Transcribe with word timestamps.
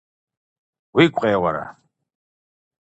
–Уигу 0.95 1.19
къеуэрэ? 1.21 1.65